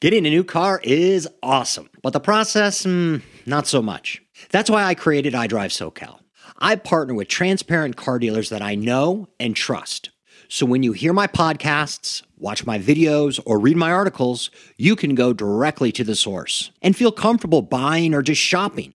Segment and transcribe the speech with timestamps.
[0.00, 4.22] Getting a new car is awesome, but the process, mm, not so much.
[4.50, 6.20] That's why I created iDrive SoCal.
[6.56, 10.10] I partner with transparent car dealers that I know and trust.
[10.48, 15.16] So when you hear my podcasts, watch my videos, or read my articles, you can
[15.16, 18.94] go directly to the source and feel comfortable buying or just shopping.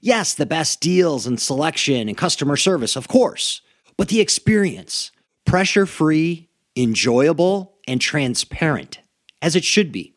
[0.00, 3.60] Yes, the best deals and selection and customer service, of course,
[3.96, 5.10] but the experience
[5.44, 9.00] pressure free, enjoyable, and transparent,
[9.42, 10.13] as it should be.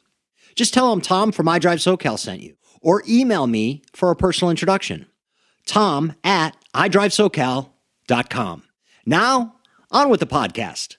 [0.58, 4.50] Just tell them Tom from iDrive SoCal sent you, or email me for a personal
[4.50, 5.06] introduction.
[5.68, 8.64] Tom at iDriveSoCal.com.
[9.06, 9.56] Now,
[9.92, 10.98] on with the podcast.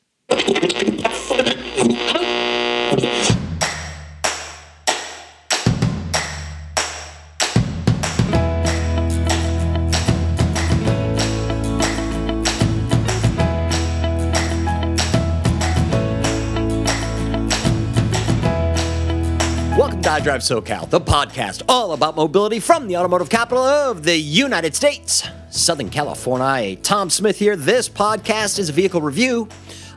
[20.08, 24.74] To iDrive SoCal, the podcast all about mobility from the automotive capital of the United
[24.74, 26.76] States, Southern California.
[26.76, 27.56] Tom Smith here.
[27.56, 29.50] This podcast is a vehicle review.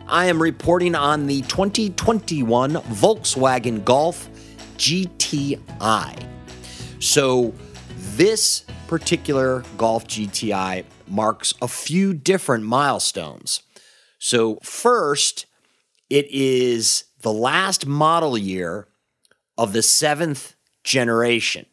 [0.09, 4.27] I am reporting on the 2021 Volkswagen Golf
[4.75, 6.27] GTI.
[6.99, 7.53] So,
[7.95, 13.63] this particular Golf GTI marks a few different milestones.
[14.19, 15.45] So, first,
[16.09, 18.89] it is the last model year
[19.57, 21.65] of the seventh generation.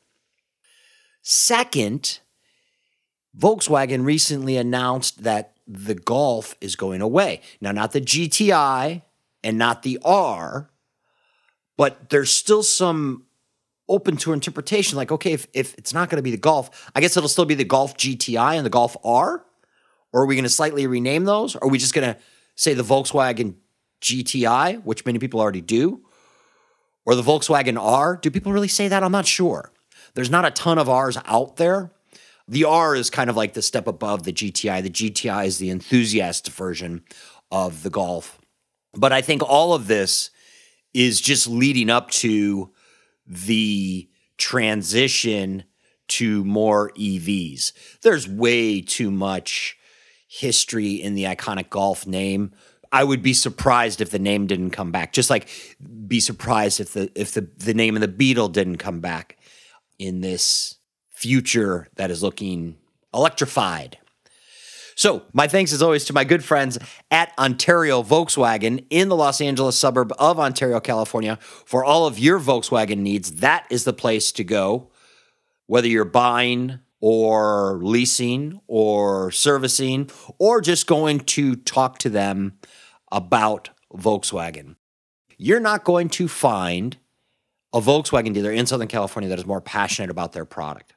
[1.22, 2.20] Second,
[3.36, 7.40] Volkswagen recently announced that the Golf is going away.
[7.60, 9.02] Now, not the GTI
[9.44, 10.70] and not the R,
[11.76, 13.24] but there's still some
[13.88, 14.96] open to interpretation.
[14.96, 17.44] Like, okay, if, if it's not going to be the Golf, I guess it'll still
[17.44, 19.44] be the Golf GTI and the Golf R?
[20.12, 21.54] Or are we going to slightly rename those?
[21.54, 22.20] Or are we just going to
[22.54, 23.56] say the Volkswagen
[24.00, 26.02] GTI, which many people already do?
[27.08, 28.16] Or the Volkswagen R?
[28.16, 29.02] Do people really say that?
[29.02, 29.72] I'm not sure.
[30.12, 31.90] There's not a ton of R's out there.
[32.46, 34.82] The R is kind of like the step above the GTI.
[34.82, 37.02] The GTI is the enthusiast version
[37.50, 38.38] of the Golf.
[38.92, 40.28] But I think all of this
[40.92, 42.72] is just leading up to
[43.26, 45.64] the transition
[46.08, 47.72] to more EVs.
[48.02, 49.78] There's way too much
[50.28, 52.52] history in the iconic Golf name.
[52.92, 55.12] I would be surprised if the name didn't come back.
[55.12, 55.48] Just like
[56.06, 59.38] be surprised if the if the, the name of the Beetle didn't come back
[59.98, 60.76] in this
[61.10, 62.76] future that is looking
[63.12, 63.98] electrified.
[64.94, 66.76] So, my thanks as always to my good friends
[67.12, 72.40] at Ontario Volkswagen in the Los Angeles suburb of Ontario, California, for all of your
[72.40, 73.34] Volkswagen needs.
[73.34, 74.90] That is the place to go.
[75.66, 82.58] Whether you're buying or leasing or servicing or just going to talk to them
[83.12, 84.76] about Volkswagen.
[85.36, 86.96] You're not going to find
[87.72, 90.94] a Volkswagen dealer in Southern California that is more passionate about their product.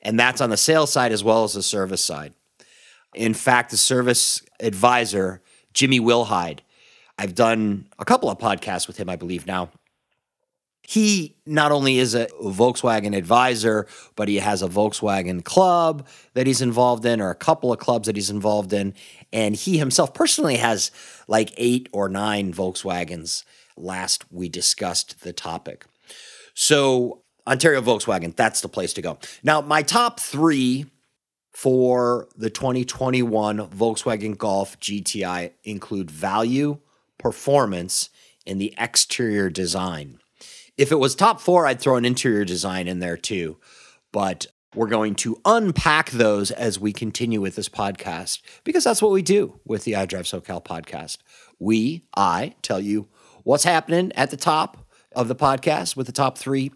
[0.00, 2.34] And that's on the sales side as well as the service side.
[3.14, 5.42] In fact, the service advisor,
[5.72, 6.60] Jimmy Wilhide,
[7.18, 9.70] I've done a couple of podcasts with him, I believe now.
[10.86, 16.62] He not only is a Volkswagen advisor, but he has a Volkswagen club that he's
[16.62, 18.94] involved in, or a couple of clubs that he's involved in.
[19.32, 20.90] And he himself personally has
[21.26, 23.44] like eight or nine Volkswagens
[23.76, 25.86] last we discussed the topic.
[26.54, 29.18] So, Ontario Volkswagen, that's the place to go.
[29.42, 30.86] Now, my top three
[31.52, 36.78] for the 2021 Volkswagen Golf GTI include value,
[37.18, 38.10] performance,
[38.46, 40.18] and the exterior design.
[40.76, 43.56] If it was top four, I'd throw an interior design in there too.
[44.12, 49.12] But we're going to unpack those as we continue with this podcast because that's what
[49.12, 51.18] we do with the iDrive SoCal podcast.
[51.58, 53.08] We, I, tell you
[53.42, 56.72] what's happening at the top of the podcast with the top three,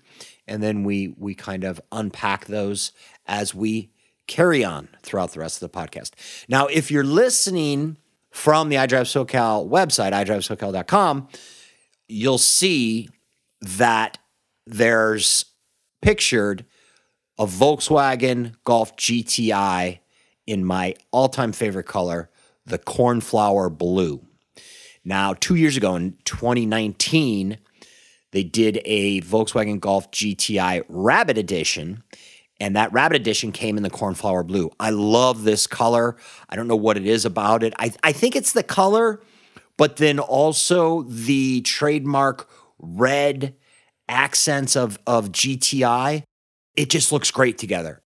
[0.49, 2.93] and then we we kind of unpack those
[3.27, 3.91] as we
[4.27, 6.13] carry on throughout the rest of the podcast.
[6.49, 7.99] Now, if you're listening
[8.31, 11.29] from the iDrive SoCal website, iDriveSoCal.com,
[12.09, 13.11] you'll see
[13.61, 14.19] that
[14.67, 15.47] there's
[16.03, 16.65] pictured
[17.39, 20.01] a Volkswagen Golf GTI
[20.47, 22.31] in my all time favorite color,
[22.67, 24.21] the cornflower blue.
[25.05, 27.59] Now, two years ago in 2019,
[28.33, 32.03] they did a Volkswagen Golf GTI Rabbit Edition,
[32.61, 34.71] and that Rabbit Edition came in the cornflower blue.
[34.79, 36.17] I love this color.
[36.49, 37.73] I don't know what it is about it.
[37.79, 39.23] I, I think it's the color,
[39.77, 42.49] but then also the trademark
[42.81, 43.55] red
[44.09, 46.25] accents of, of GTI.
[46.77, 48.03] It just looks great together.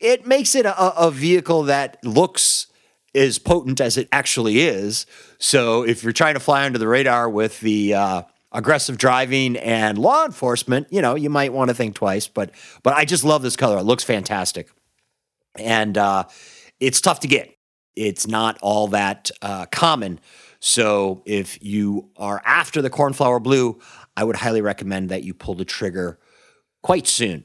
[0.00, 2.66] It makes it a, a vehicle that looks
[3.14, 5.06] as potent as it actually is.
[5.38, 9.98] So if you're trying to fly under the radar with the uh, aggressive driving and
[9.98, 12.28] law enforcement, you know, you might want to think twice.
[12.28, 12.52] But
[12.82, 13.78] but I just love this color.
[13.78, 14.70] It looks fantastic,
[15.58, 16.24] and uh,
[16.80, 17.54] it's tough to get.
[17.96, 20.20] It's not all that uh, common.
[20.60, 23.80] So if you are after the cornflower blue,
[24.16, 26.18] I would highly recommend that you pull the trigger
[26.82, 27.44] quite soon.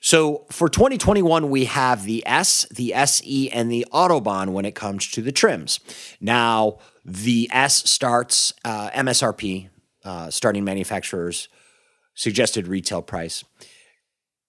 [0.00, 5.08] So for 2021, we have the S, the SE, and the Autobahn when it comes
[5.12, 5.78] to the trims.
[6.20, 9.68] Now, the S starts uh, MSRP,
[10.04, 11.48] uh, starting manufacturer's
[12.14, 13.44] suggested retail price.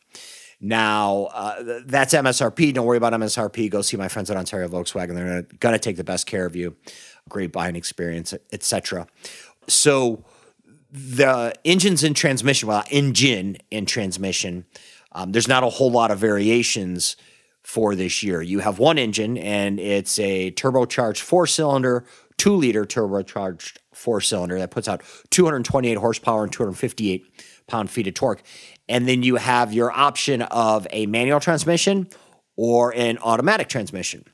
[0.62, 2.74] Now, uh, that's MSRP.
[2.74, 3.70] Don't worry about MSRP.
[3.70, 5.16] Go see my friends at Ontario Volkswagen.
[5.16, 6.76] They're going to take the best care of you.
[7.28, 9.08] Great buying experience, etc.
[9.68, 10.24] So,
[10.92, 14.66] the engines and transmission, well, engine and transmission,
[15.12, 17.18] um, there's not a whole lot of variations
[17.66, 18.42] for this year.
[18.42, 22.06] You have one engine, and it's a turbocharged four cylinder,
[22.38, 25.02] two liter turbocharged four cylinder that puts out
[25.32, 27.26] 228 horsepower and 258
[27.68, 28.44] pound feet of torque.
[28.88, 32.08] And then you have your option of a manual transmission
[32.56, 34.26] or an automatic transmission.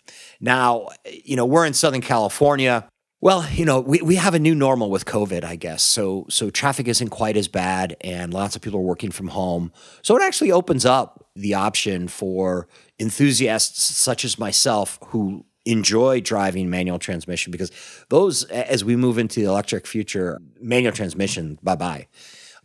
[0.41, 2.87] Now, you know, we're in Southern California.
[3.21, 5.83] Well, you know, we, we have a new normal with COVID, I guess.
[5.83, 9.71] So so traffic isn't quite as bad and lots of people are working from home.
[10.01, 12.67] So it actually opens up the option for
[12.99, 17.71] enthusiasts such as myself who enjoy driving manual transmission because
[18.09, 22.07] those as we move into the electric future, manual transmission, bye-bye.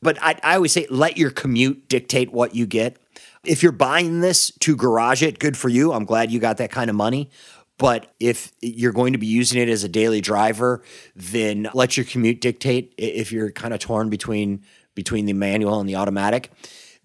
[0.03, 2.99] But I, I always say let your commute dictate what you get.
[3.45, 5.93] If you're buying this to garage it, good for you.
[5.93, 7.31] I'm glad you got that kind of money.
[7.79, 10.83] But if you're going to be using it as a daily driver,
[11.15, 14.65] then let your commute dictate if you're kind of torn between
[14.95, 16.51] between the manual and the automatic.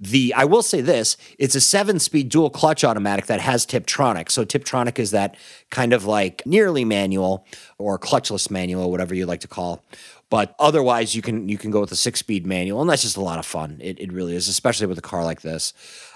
[0.03, 4.31] The I will say this, it's a 7-speed dual clutch automatic that has Tiptronic.
[4.31, 5.38] So Tiptronic is that
[5.69, 7.45] kind of like nearly manual
[7.77, 9.83] or clutchless manual, whatever you like to call.
[10.31, 13.18] But otherwise, you can you can go with a six speed manual, and that's just
[13.18, 13.77] a lot of fun.
[13.80, 15.71] It, it really is, especially with a car like this.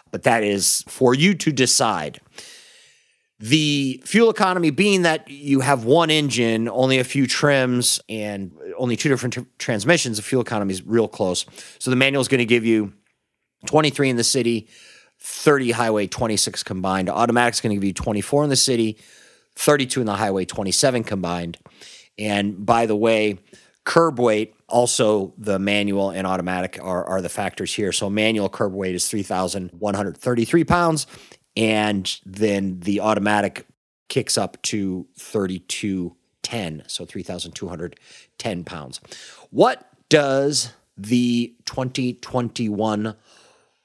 [0.10, 2.22] But that is for you to decide.
[3.38, 8.96] The fuel economy being that you have one engine, only a few trims, and only
[8.96, 11.46] two different t- transmissions, the fuel economy is real close.
[11.78, 12.94] So the manual is going to give you
[13.66, 14.68] 23 in the city,
[15.20, 17.10] 30 highway, 26 combined.
[17.10, 18.98] Automatic's going to give you 24 in the city,
[19.56, 21.58] 32 in the highway, 27 combined.
[22.18, 23.40] And by the way,
[23.84, 27.92] curb weight, also the manual and automatic are, are the factors here.
[27.92, 31.08] So manual curb weight is 3,133 pounds
[31.58, 33.66] and then the automatic
[34.08, 39.00] kicks up to 3210 so 3210 pounds
[39.50, 43.16] what does the 2021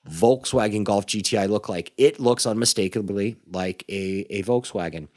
[0.09, 1.93] volkswagen golf gti look like?
[1.97, 5.09] It looks unmistakably like a, a volkswagen.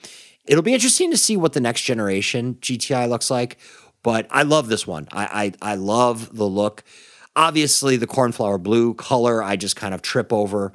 [0.45, 3.57] It'll be interesting to see what the next generation gti looks like
[4.03, 5.07] but i love this one.
[5.12, 6.83] I i, I love the look.
[7.35, 10.74] Obviously the cornflower blue color i just kind of trip over.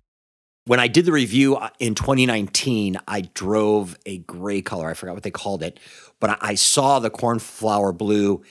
[0.65, 4.91] When I did the review uh, in 2019, I drove a gray color.
[4.91, 5.81] I forgot what they called it,
[6.21, 8.43] but I saw the cornflower blue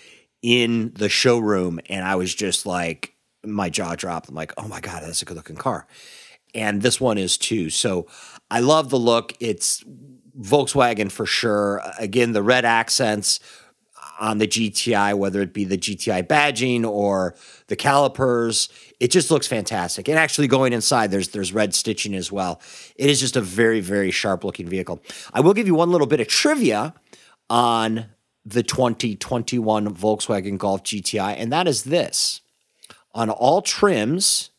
[0.42, 3.14] in the showroom and I was just like,
[3.52, 4.30] my jaw dropped.
[4.30, 5.88] I'm like, oh my God, that's a good looking car.
[6.54, 7.70] And this one is too.
[7.70, 8.08] So
[8.50, 9.34] I love the look.
[9.40, 9.84] It's
[10.40, 11.82] Volkswagen for sure.
[12.00, 13.40] Again, the red accents
[14.20, 17.36] on the GTI, whether it be the GTI badging or
[17.68, 18.70] the calipers.
[19.00, 20.08] It just looks fantastic.
[20.08, 22.62] And actually going inside, there's there's red stitching as well.
[22.96, 25.02] It is just a very, very sharp looking vehicle.
[25.34, 26.96] I will give you one little bit of trivia
[27.50, 28.08] on
[28.46, 32.42] the 2021 Volkswagen Golf GTI, and that is this.
[33.18, 34.52] On all trims,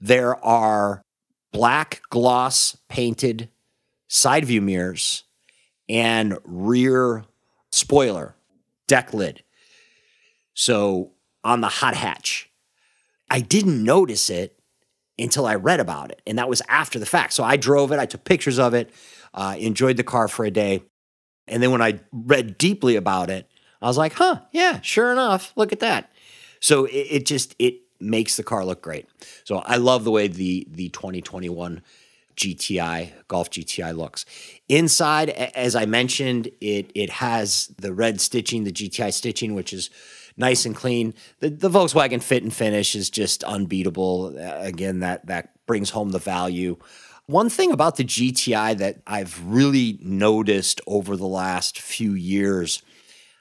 [0.00, 1.02] there are
[1.52, 3.48] black gloss painted
[4.06, 5.24] side view mirrors
[5.88, 7.24] and rear
[7.72, 8.36] spoiler
[8.86, 9.42] deck lid.
[10.54, 11.10] So
[11.42, 12.48] on the hot hatch,
[13.28, 14.56] I didn't notice it
[15.18, 16.22] until I read about it.
[16.24, 17.32] And that was after the fact.
[17.32, 18.90] So I drove it, I took pictures of it,
[19.34, 20.84] uh, enjoyed the car for a day.
[21.48, 23.50] And then when I read deeply about it,
[23.82, 26.12] I was like, huh, yeah, sure enough, look at that.
[26.66, 29.06] So it, it just, it makes the car look great.
[29.44, 31.80] So I love the way the, the 2021
[32.36, 34.26] GTI, Golf GTI looks.
[34.68, 39.90] Inside, as I mentioned, it it has the red stitching, the GTI stitching, which is
[40.36, 41.14] nice and clean.
[41.38, 44.36] The, the Volkswagen fit and finish is just unbeatable.
[44.36, 46.76] Again, that that brings home the value.
[47.26, 52.82] One thing about the GTI that I've really noticed over the last few years,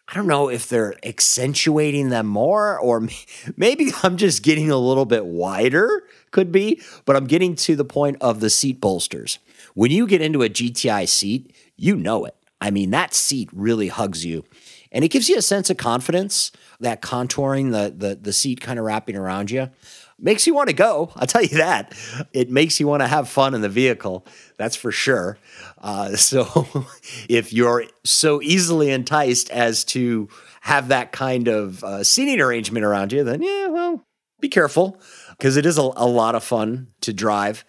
[0.07, 3.07] I don't know if they're accentuating them more or
[3.57, 7.85] maybe I'm just getting a little bit wider, could be, but I'm getting to the
[7.85, 9.39] point of the seat bolsters.
[9.73, 12.35] When you get into a GTI seat, you know it.
[12.61, 14.45] I mean, that seat really hugs you
[14.95, 18.79] and it gives you a sense of confidence, that contouring, the, the, the seat kind
[18.79, 19.69] of wrapping around you.
[20.17, 21.11] Makes you want to go.
[21.15, 21.93] I'll tell you that.
[22.31, 24.25] It makes you want to have fun in the vehicle.
[24.57, 25.37] That's for sure.
[25.77, 26.65] Uh, so,
[27.27, 30.29] if you're so easily enticed as to
[30.61, 34.03] have that kind of uh, seating arrangement around you, then yeah, well,
[34.39, 34.99] be careful
[35.37, 37.65] because it is a, a lot of fun to drive.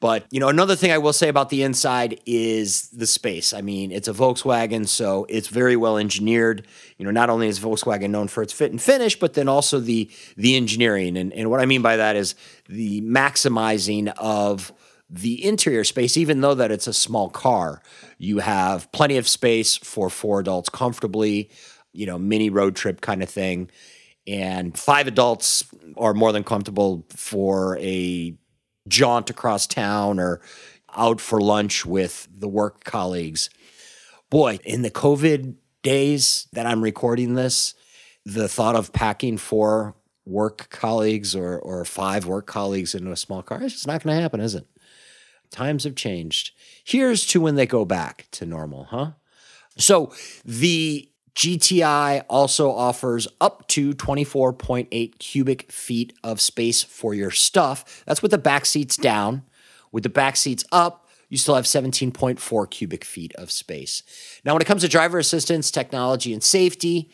[0.00, 3.52] But, you know, another thing I will say about the inside is the space.
[3.52, 6.66] I mean, it's a Volkswagen, so it's very well engineered.
[6.96, 9.78] You know, not only is Volkswagen known for its fit and finish, but then also
[9.78, 11.18] the the engineering.
[11.18, 12.34] And, and what I mean by that is
[12.66, 14.72] the maximizing of
[15.10, 17.82] the interior space, even though that it's a small car,
[18.16, 21.50] you have plenty of space for four adults comfortably,
[21.92, 23.70] you know, mini road trip kind of thing.
[24.26, 25.64] And five adults
[25.96, 28.36] are more than comfortable for a
[28.88, 30.40] jaunt across town or
[30.94, 33.50] out for lunch with the work colleagues.
[34.28, 37.74] Boy, in the COVID days that I'm recording this,
[38.24, 43.42] the thought of packing four work colleagues or, or five work colleagues into a small
[43.42, 44.66] car, it's not going to happen, is it?
[45.50, 46.52] Times have changed.
[46.84, 49.12] Here's to when they go back to normal, huh?
[49.76, 50.12] So
[50.44, 58.02] the GTI also offers up to 24.8 cubic feet of space for your stuff.
[58.06, 59.42] That's with the back seats down.
[59.92, 64.02] With the back seats up, you still have 17.4 cubic feet of space.
[64.44, 67.10] Now, when it comes to driver assistance, technology, and safety,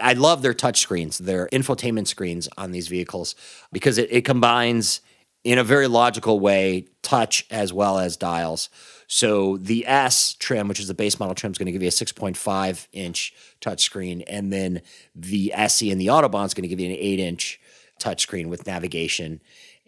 [0.00, 3.34] I love their touch screens, their infotainment screens on these vehicles,
[3.72, 5.00] because it, it combines
[5.42, 8.68] in a very logical way touch as well as dials.
[9.06, 11.88] So the S trim, which is the base model trim, is going to give you
[11.88, 14.82] a 6.5 inch touchscreen, and then
[15.14, 17.60] the SE and the Autobahn is going to give you an 8 inch
[18.00, 19.40] touchscreen with navigation.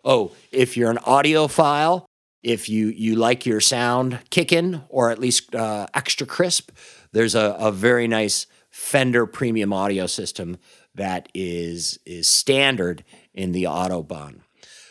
[0.05, 2.07] Oh, if you're an audiophile,
[2.43, 6.71] if you you like your sound kicking or at least uh, extra crisp,
[7.13, 10.57] there's a, a very nice Fender premium audio system
[10.95, 13.03] that is is standard
[13.35, 14.41] in the Autobahn.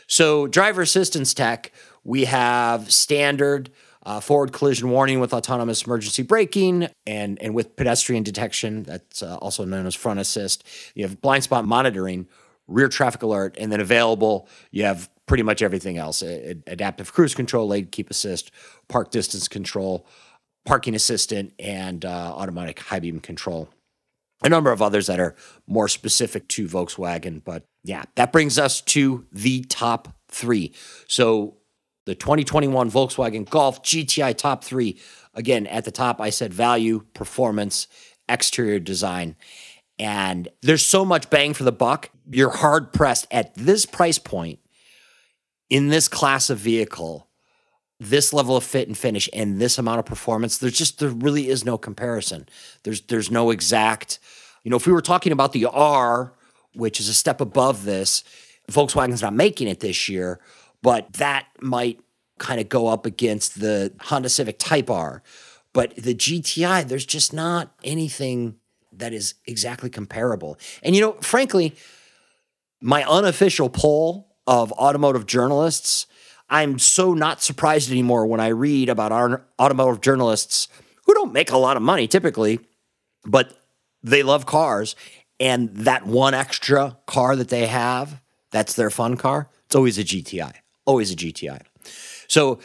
[0.08, 1.72] So driver assistance tech,
[2.04, 3.70] we have standard
[4.08, 8.84] uh, forward collision warning with autonomous emergency braking and, and with pedestrian detection.
[8.84, 10.64] That's uh, also known as front assist.
[10.96, 12.26] You have blind spot monitoring,
[12.68, 17.68] rear traffic alert, and then available, you have pretty much everything else adaptive cruise control,
[17.68, 18.50] lane keep assist,
[18.88, 20.08] park distance control,
[20.66, 23.68] parking assistant, and uh, automatic high beam control.
[24.42, 25.36] A number of others that are
[25.68, 27.44] more specific to Volkswagen.
[27.44, 30.72] But yeah, that brings us to the top three.
[31.08, 31.58] So
[32.08, 34.98] the 2021 Volkswagen Golf GTI top three.
[35.36, 37.88] Again, at the top, I said value, performance,
[38.30, 39.36] exterior design.
[40.00, 42.10] And there's so much bang for the buck.
[42.32, 44.60] You're hard pressed at this price point
[45.70, 47.28] in this class of vehicle,
[48.00, 50.58] this level of fit and finish, and this amount of performance.
[50.58, 52.48] There's just, there really is no comparison.
[52.84, 54.20] There's, there's no exact,
[54.64, 56.34] you know, if we were talking about the R,
[56.74, 58.24] which is a step above this,
[58.72, 60.40] Volkswagen's not making it this year
[60.82, 62.00] but that might
[62.38, 65.24] kind of go up against the Honda Civic Type R.
[65.74, 68.56] But the GTI, there's just not anything
[68.92, 70.58] that is exactly comparable.
[70.82, 71.76] And you know, frankly,
[72.82, 76.08] my unofficial poll of automotive journalists,
[76.50, 80.68] I'm so not surprised anymore when I read about our automotive journalists
[81.06, 82.60] who don't make a lot of money typically,
[83.26, 83.54] but
[84.04, 84.96] they love cars.
[85.40, 90.04] And that one extra car that they have, that's their fun car, it's always a
[90.04, 90.54] GTI
[90.88, 91.62] always a GTI.
[92.28, 92.60] So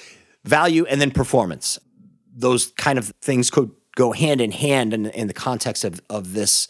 [0.44, 1.78] value and then performance.
[2.34, 6.32] Those kind of things could go hand in hand in, in the context of, of
[6.32, 6.68] this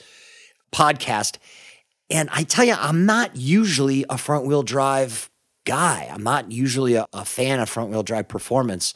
[0.73, 1.39] podcast.
[2.11, 5.31] And I tell you, I'm not usually a front wheel drive
[5.65, 6.09] guy.
[6.13, 8.95] I'm not usually a, a fan of front wheel drive performance.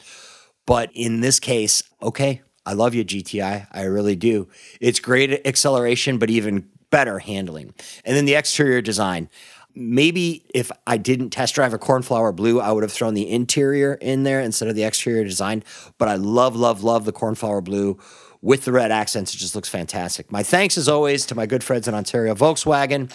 [0.65, 3.67] But in this case, okay, I love you, GTI.
[3.71, 4.49] I really do.
[4.81, 7.73] It's great acceleration, but even better handling.
[8.03, 9.29] And then the exterior design
[9.77, 13.93] maybe if I didn't test drive a cornflower blue, I would have thrown the interior
[13.93, 15.63] in there instead of the exterior design.
[15.97, 17.99] But I love, love, love the cornflower blue
[18.41, 19.33] with the red accents.
[19.33, 20.31] It just looks fantastic.
[20.31, 23.11] My thanks, as always, to my good friends in Ontario Volkswagen.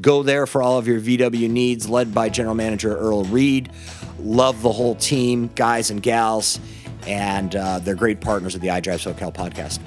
[0.00, 3.70] Go there for all of your VW needs, led by General Manager Earl Reed.
[4.18, 6.60] Love the whole team, guys and gals,
[7.06, 9.80] and uh, they're great partners of the iDrive SoCal podcast.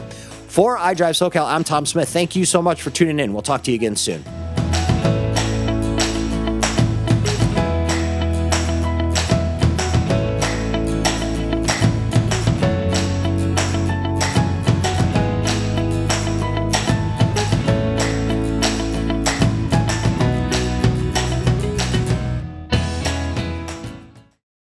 [0.49, 2.09] For iDrive SoCal, I'm Tom Smith.
[2.09, 3.33] Thank you so much for tuning in.
[3.33, 4.23] We'll talk to you again soon.